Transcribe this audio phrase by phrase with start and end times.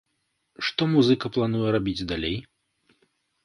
[0.69, 2.37] Што музыка плануе рабіць далей?